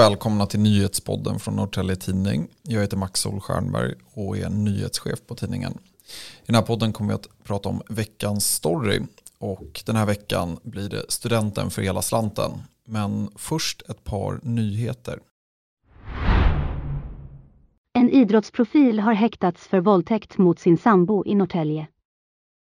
[0.00, 2.48] Välkomna till nyhetspodden från Norrtälje Tidning.
[2.62, 5.72] Jag heter Max Solstjernberg och är nyhetschef på tidningen.
[5.72, 9.00] I den här podden kommer vi att prata om veckans story
[9.38, 12.50] och den här veckan blir det studenten för hela slanten.
[12.86, 15.18] Men först ett par nyheter.
[17.92, 21.86] En idrottsprofil har häktats för våldtäkt mot sin sambo i Norrtälje.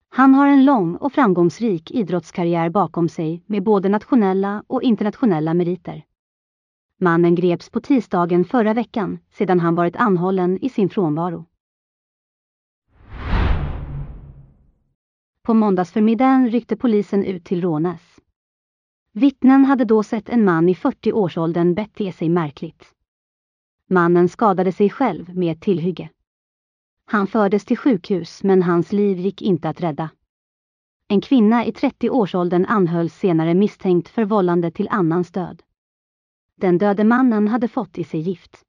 [0.10, 6.04] Han har en lång och framgångsrik idrottskarriär bakom sig med både nationella och internationella meriter.
[6.98, 11.46] Mannen greps på tisdagen förra veckan sedan han varit anhållen i sin frånvaro.
[15.42, 18.20] På måndagsförmiddagen ryckte polisen ut till Rånäs.
[19.14, 22.94] Vittnen hade då sett en man i 40-årsåldern bete sig märkligt.
[23.90, 26.10] Mannen skadade sig själv med ett tillhygge.
[27.06, 30.10] Han fördes till sjukhus men hans liv gick inte att rädda.
[31.08, 35.64] En kvinna i 30-årsåldern anhölls senare misstänkt för vållande till annans död.
[36.58, 38.62] Den döde mannen hade fått i sig gift.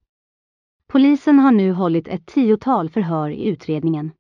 [0.87, 4.11] Polisen har nu hållit ett tiotal förhör i utredningen.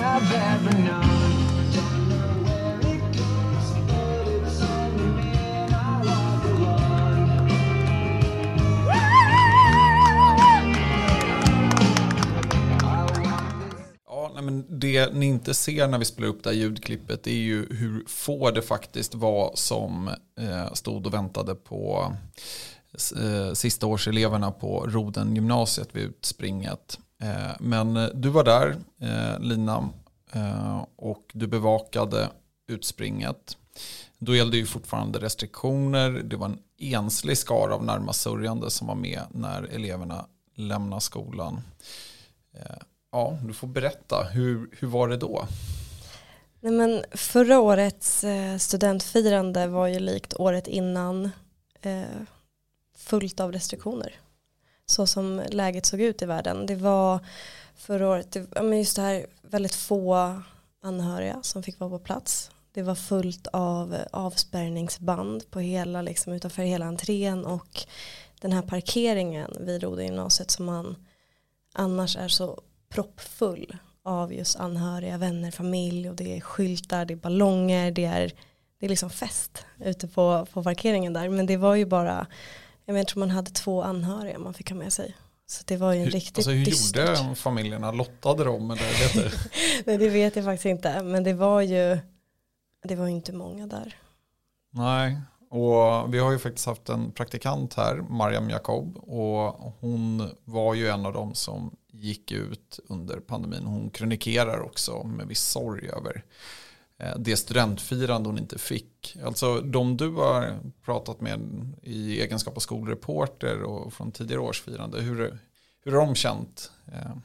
[0.00, 1.13] Ja,
[14.34, 17.66] nej, men det ni inte ser när vi spelar upp det här ljudklippet är ju
[17.70, 20.08] hur få det faktiskt var som
[20.40, 22.12] eh, stod och väntade på
[23.16, 26.98] eh, sista årseleverna på Roden gymnasiet vid utspringet.
[27.22, 29.88] Eh, men du var där, eh, Lina,
[30.32, 32.28] eh, och du bevakade
[32.68, 33.56] utspringet.
[34.18, 36.10] Då gällde ju fortfarande restriktioner.
[36.10, 41.60] Det var en enslig skara av närmast sörjande som var med när eleverna lämnade skolan.
[42.54, 42.76] Eh,
[43.14, 44.22] Ja, du får berätta.
[44.22, 45.46] Hur, hur var det då?
[46.60, 51.30] Nej, men förra årets eh, studentfirande var ju likt året innan
[51.80, 52.02] eh,
[52.96, 54.14] fullt av restriktioner.
[54.86, 56.66] Så som läget såg ut i världen.
[56.66, 57.18] Det var
[57.76, 60.42] förra året, men just det här väldigt få
[60.82, 62.50] anhöriga som fick vara på plats.
[62.72, 67.86] Det var fullt av avspärrningsband på hela, liksom, utanför hela entrén och
[68.40, 70.96] den här parkeringen vid Rode gymnasiet som man
[71.72, 77.16] annars är så proppfull av just anhöriga, vänner, familj och det är skyltar, det är
[77.16, 78.32] ballonger, det är,
[78.78, 81.28] det är liksom fest ute på, på parkeringen där.
[81.28, 82.26] Men det var ju bara,
[82.84, 85.16] jag, jag tror man hade två anhöriga man fick ha med sig.
[85.46, 87.18] Så det var ju en hur, riktigt alltså, Hur dystert.
[87.18, 87.92] gjorde familjerna?
[87.92, 88.70] Lottade de?
[88.70, 89.30] Eller du?
[89.86, 91.02] Nej det vet jag faktiskt inte.
[91.02, 91.98] Men det var ju,
[92.84, 93.96] det var ju inte många där.
[94.70, 95.20] Nej,
[95.54, 100.88] och vi har ju faktiskt haft en praktikant här, Mariam Jakob, och hon var ju
[100.88, 103.64] en av dem som gick ut under pandemin.
[103.64, 106.24] Hon kronikerar också med viss sorg över
[106.98, 109.16] eh, det studentfirande hon inte fick.
[109.24, 111.40] Alltså de du har pratat med
[111.82, 115.38] i egenskap av skolreporter och från tidigare årsfirande, hur,
[115.84, 116.70] hur har de känt?
[116.86, 117.16] Eh,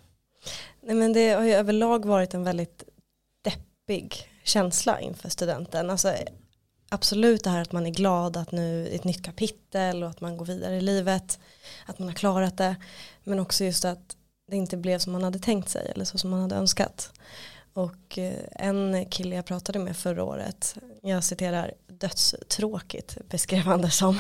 [0.81, 2.84] Nej, men det har ju överlag varit en väldigt
[3.41, 5.89] deppig känsla inför studenten.
[5.89, 6.13] Alltså,
[6.89, 10.22] absolut det här att man är glad att nu är ett nytt kapitel och att
[10.22, 11.39] man går vidare i livet,
[11.85, 12.75] att man har klarat det.
[13.23, 14.16] Men också just att
[14.51, 17.11] det inte blev som man hade tänkt sig eller så som man hade önskat.
[17.73, 23.89] Och eh, en kille jag pratade med förra året, jag citerar dödstråkigt beskrev han det
[23.91, 24.19] som.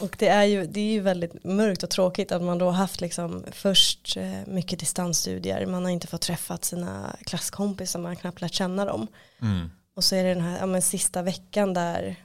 [0.00, 3.00] Och det är ju, det är ju väldigt mörkt och tråkigt att man då haft
[3.00, 8.40] liksom först eh, mycket distansstudier, man har inte fått träffa sina klasskompisar, man har knappt
[8.40, 9.06] lärt känna dem.
[9.42, 9.70] mm.
[9.94, 12.16] Och så är det den här ja, men, sista veckan där,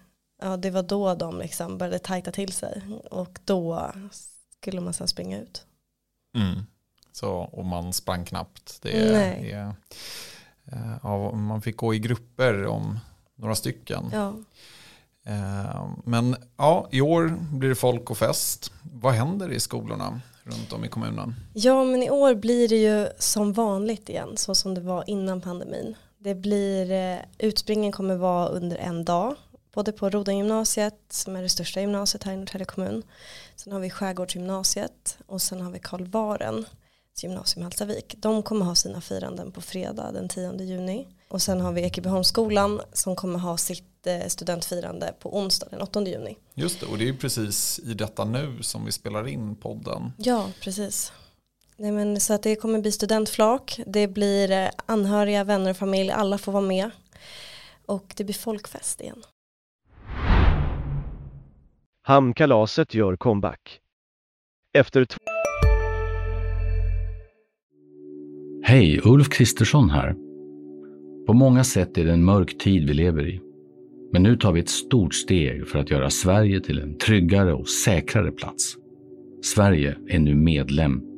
[0.42, 2.82] ja det var då de liksom började tajta till sig
[3.12, 3.92] och då
[4.60, 5.66] skulle man sen springa ut.
[6.36, 6.66] Mm.
[7.12, 8.82] Så, och man sprang knappt.
[8.82, 9.74] Det är,
[10.66, 13.00] eh, ja, man fick gå i grupper om
[13.36, 14.10] några stycken.
[14.14, 14.34] Ja.
[15.26, 18.72] Eh, Men ja, i år blir det folk och fest.
[18.94, 21.36] Vad händer i skolorna runt om i kommunen?
[21.54, 25.42] Ja men i år blir det ju som vanligt igen så som det var innan
[25.42, 25.96] pandemin.
[26.28, 29.36] Det blir, eh, utspringen kommer vara under en dag.
[29.74, 33.04] Både på Rodengymnasiet som är det största gymnasiet här i Norrtälje kommun.
[33.56, 36.66] Sen har vi Skärgårdsgymnasiet och sen har vi Karl Varen
[37.24, 38.16] gymnasium i Hallstavik.
[38.18, 41.08] De kommer ha sina firanden på fredag den 10 juni.
[41.30, 46.02] Och sen har vi Ekebyholmsskolan som kommer ha sitt eh, studentfirande på onsdag den 8
[46.02, 46.38] juni.
[46.54, 50.12] Just det, och det är precis i detta nu som vi spelar in podden.
[50.18, 51.12] Ja, precis.
[51.80, 56.12] Nej, men, så att det kommer bli studentflak, det blir eh, anhöriga, vänner och familj,
[56.12, 56.90] alla får vara med.
[57.86, 59.24] Och det blir folkfest igen.
[62.04, 63.80] Hamnkalaset gör comeback.
[64.74, 65.18] efter två
[68.64, 70.16] Hej, Ulf Kristersson här.
[71.28, 73.42] På många sätt är det en mörk tid vi lever i.
[74.12, 77.70] Men nu tar vi ett stort steg för att göra Sverige till en tryggare och
[77.70, 78.76] säkrare plats.
[79.44, 81.02] Sverige är nu medlem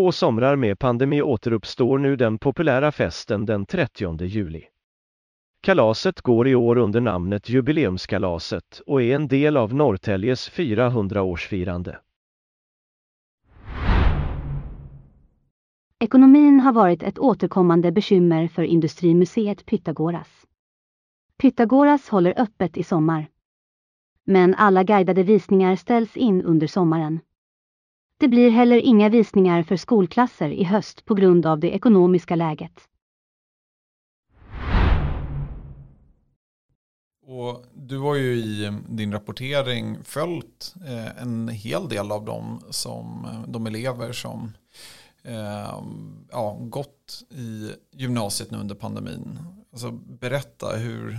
[0.00, 4.62] Två somrar med pandemi återuppstår nu den populära festen den 30 juli.
[5.62, 11.96] Kalaset går i år under namnet Jubileumskalaset och är en del av Norrtäljes 400-årsfirande.
[15.98, 20.46] Ekonomin har varit ett återkommande bekymmer för Industrimuseet Pythagoras.
[21.38, 23.28] Pythagoras håller öppet i sommar.
[24.24, 27.20] Men alla guidade visningar ställs in under sommaren.
[28.20, 32.72] Det blir heller inga visningar för skolklasser i höst på grund av det ekonomiska läget.
[37.26, 43.26] Och du har ju i din rapportering följt eh, en hel del av dem som,
[43.48, 44.52] de elever som
[45.22, 45.82] eh,
[46.30, 49.38] ja, gått i gymnasiet nu under pandemin.
[49.72, 51.18] Alltså, berätta hur,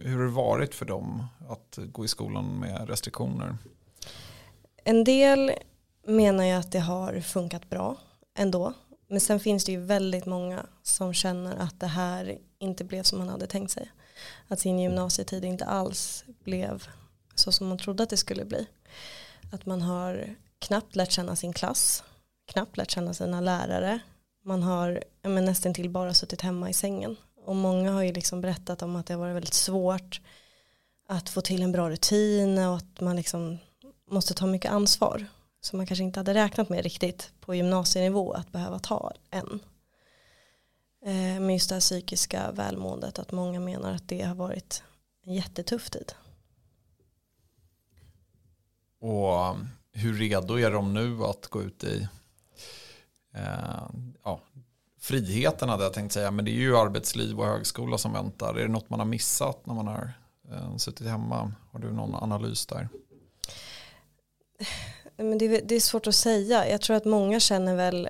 [0.00, 3.56] hur det varit för dem att gå i skolan med restriktioner.
[4.84, 5.52] En del
[6.08, 7.96] menar jag att det har funkat bra
[8.34, 8.72] ändå.
[9.08, 13.18] Men sen finns det ju väldigt många som känner att det här inte blev som
[13.18, 13.92] man hade tänkt sig.
[14.48, 16.88] Att sin gymnasietid inte alls blev
[17.34, 18.66] så som man trodde att det skulle bli.
[19.52, 22.04] Att man har knappt lärt känna sin klass,
[22.46, 23.98] knappt lärt känna sina lärare.
[24.44, 27.16] Man har men nästan till bara suttit hemma i sängen.
[27.44, 30.20] Och många har ju liksom berättat om att det har varit väldigt svårt
[31.08, 33.58] att få till en bra rutin och att man liksom
[34.10, 35.26] måste ta mycket ansvar
[35.60, 39.60] som man kanske inte hade räknat med riktigt på gymnasienivå att behöva ta än.
[41.04, 44.82] Eh, med just det här psykiska välmåendet att många menar att det har varit
[45.26, 46.12] en jättetuff tid.
[49.00, 49.56] Och
[49.92, 52.08] hur redo är de nu att gå ut i
[53.34, 53.88] eh,
[54.24, 54.40] ja,
[55.00, 58.54] friheten hade jag tänkt säga, men det är ju arbetsliv och högskola som väntar.
[58.54, 60.12] Är det något man har missat när man har
[60.50, 61.52] eh, suttit hemma?
[61.72, 62.88] Har du någon analys där?
[65.18, 66.68] Men det, är, det är svårt att säga.
[66.68, 68.08] Jag tror att många känner väl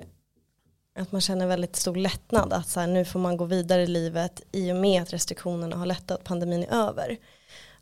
[0.98, 3.86] att man känner väldigt stor lättnad att så här, nu får man gå vidare i
[3.86, 7.16] livet i och med att restriktionerna har lättat, pandemin är över.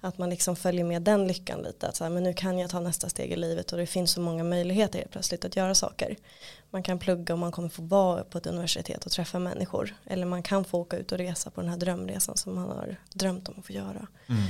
[0.01, 2.71] Att man liksom följer med den lyckan lite, att så här, men nu kan jag
[2.71, 5.75] ta nästa steg i livet och det finns så många möjligheter helt plötsligt att göra
[5.75, 6.17] saker.
[6.71, 9.97] Man kan plugga och man kommer få vara på ett universitet och träffa människor.
[10.05, 12.97] Eller man kan få åka ut och resa på den här drömresan som man har
[13.13, 14.07] drömt om att få göra.
[14.27, 14.43] Mm.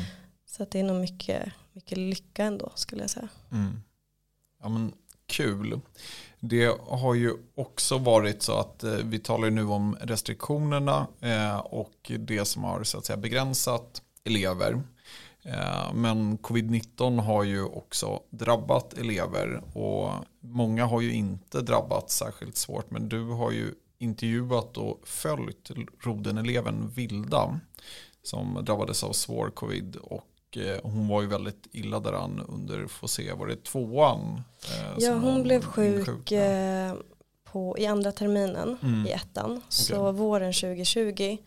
[0.47, 3.29] Så att det är nog mycket, mycket lycka ändå skulle jag säga.
[3.53, 3.83] Mm.
[4.67, 4.93] Ja, men
[5.27, 5.81] kul.
[6.41, 12.13] Det har ju också varit så att eh, vi talar nu om restriktionerna eh, och
[12.19, 14.83] det som har så att säga, begränsat elever.
[15.43, 22.57] Eh, men covid-19 har ju också drabbat elever och många har ju inte drabbats särskilt
[22.57, 25.71] svårt men du har ju intervjuat och följt
[26.01, 27.61] Roden-eleven Vilda
[28.23, 30.25] som drabbades av svår covid och
[30.83, 34.43] hon var ju väldigt illa däran under, får se, var det tvåan?
[34.65, 36.95] Eh, ja, hon, hon blev sjuk eh,
[37.45, 39.07] på, i andra terminen mm.
[39.07, 39.51] i ettan.
[39.51, 39.63] Okay.
[39.69, 41.39] Så våren 2020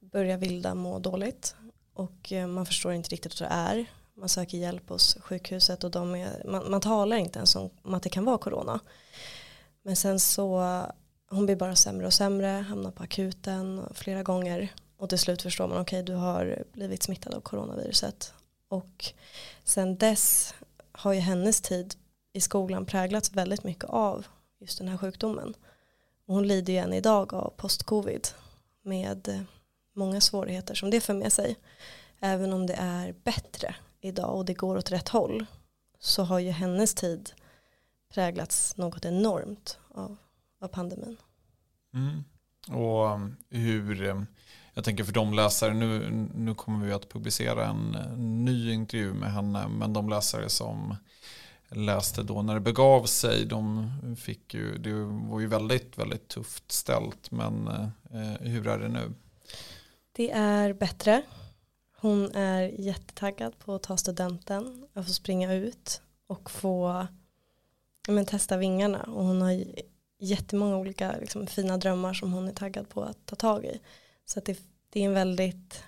[0.00, 1.54] börjar Vilda må dåligt
[1.94, 3.86] och man förstår inte riktigt vad det är.
[4.14, 8.02] Man söker hjälp hos sjukhuset och de är, man, man talar inte ens om att
[8.02, 8.80] det kan vara corona.
[9.82, 10.82] Men sen så,
[11.30, 14.72] hon blir bara sämre och sämre, hamnar på akuten flera gånger
[15.02, 18.34] och till slut förstår man okej okay, du har blivit smittad av coronaviruset
[18.68, 19.04] och
[19.64, 20.54] sen dess
[20.92, 21.94] har ju hennes tid
[22.32, 24.26] i skolan präglats väldigt mycket av
[24.60, 25.54] just den här sjukdomen.
[26.26, 28.28] Och hon lider ju än idag av post-covid
[28.82, 29.44] med
[29.92, 31.56] många svårigheter som det för med sig.
[32.20, 35.46] Även om det är bättre idag och det går åt rätt håll
[35.98, 37.32] så har ju hennes tid
[38.14, 40.16] präglats något enormt av,
[40.60, 41.16] av pandemin.
[41.94, 42.24] Mm.
[42.68, 44.26] Och um, hur, um,
[44.74, 47.96] jag tänker för de läsare, nu, nu kommer vi att publicera en
[48.44, 50.96] ny intervju med henne, men de läsare som
[51.68, 54.92] läste då när det begav sig, de fick ju, det
[55.30, 57.68] var ju väldigt, väldigt tufft ställt, men
[58.10, 59.12] eh, hur är det nu?
[60.12, 61.22] Det är bättre.
[61.96, 67.06] Hon är jättetaggad på att ta studenten, att få springa ut och få
[68.08, 69.02] men, testa vingarna.
[69.02, 69.64] Och hon har
[70.18, 73.80] jättemånga olika liksom, fina drömmar som hon är taggad på att ta tag i.
[74.26, 74.58] Så att det,
[74.90, 75.84] det är en väldigt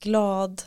[0.00, 0.62] glad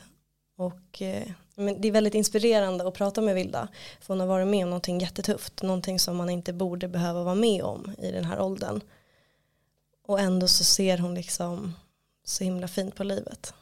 [0.56, 3.68] och eh, men det är väldigt inspirerande att prata med Vilda.
[4.00, 5.62] För hon har varit med om någonting jättetufft.
[5.62, 8.80] Någonting som man inte borde behöva vara med om i den här åldern.
[10.06, 11.74] Och ändå så ser hon liksom
[12.24, 13.54] så himla fint på livet.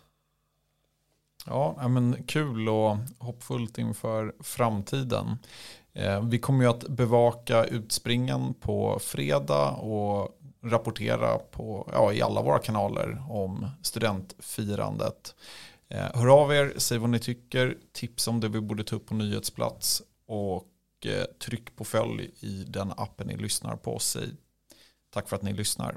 [1.47, 5.39] Ja, men kul och hoppfullt inför framtiden.
[5.93, 10.39] Eh, vi kommer ju att bevaka utspringen på fredag och
[10.71, 15.35] rapportera på, ja, i alla våra kanaler om studentfirandet.
[15.89, 19.07] Eh, hör av er, säg vad ni tycker, tips om det vi borde ta upp
[19.07, 20.67] på nyhetsplats och
[21.07, 24.37] eh, tryck på följ i den appen ni lyssnar på oss i.
[25.11, 25.97] Tack för att ni lyssnar.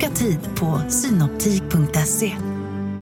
[0.00, 2.49] Boka tid på synoptik.se.